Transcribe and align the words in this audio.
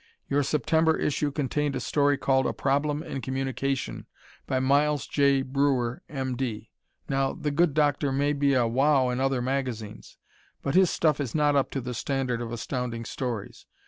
Your 0.27 0.41
September 0.41 0.97
issue 0.97 1.29
contained 1.31 1.75
a 1.75 1.79
story 1.79 2.17
called 2.17 2.47
"A 2.47 2.53
Problem 2.53 3.03
in 3.03 3.21
Communication" 3.21 4.07
by 4.47 4.59
Miles 4.59 5.05
J. 5.05 5.43
Breuer, 5.43 6.01
M.D. 6.09 6.71
Now, 7.07 7.33
the 7.33 7.51
good 7.51 7.75
doctor 7.75 8.11
may 8.11 8.33
be 8.33 8.55
a 8.55 8.65
"wow" 8.65 9.09
in 9.11 9.19
other 9.19 9.43
magazines, 9.43 10.17
but 10.63 10.73
his 10.73 10.89
stuff 10.89 11.19
is 11.19 11.35
not 11.35 11.55
up 11.55 11.69
to 11.69 11.81
the 11.81 11.93
standard 11.93 12.41
of 12.41 12.51
Astounding 12.51 13.05
Stories. 13.05 13.67